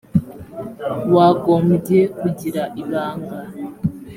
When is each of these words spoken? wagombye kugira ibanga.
wagombye 1.15 1.99
kugira 2.19 2.63
ibanga. 2.81 3.37